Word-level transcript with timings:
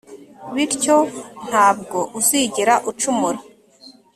bityo 0.53 0.95
nta 1.47 1.67
bwo 1.79 1.99
uzigera 2.19 2.73
ucumura 2.91 3.39